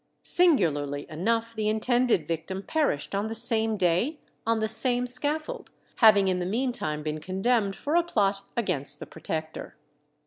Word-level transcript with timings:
Singularly 0.23 1.05
enough, 1.11 1.53
the 1.53 1.69
intended 1.69 2.27
victim 2.27 2.63
perished 2.63 3.13
on 3.13 3.27
the 3.27 3.35
same 3.35 3.77
day 3.77 4.17
on 4.47 4.57
the 4.57 4.67
same 4.67 5.05
scaffold, 5.05 5.69
having 5.97 6.27
in 6.27 6.39
the 6.39 6.45
meantime 6.47 7.03
been 7.03 7.19
condemned 7.19 7.75
for 7.75 7.93
a 7.93 8.01
plot 8.01 8.41
against 8.57 8.99
the 8.99 9.05
Protector. 9.05 9.75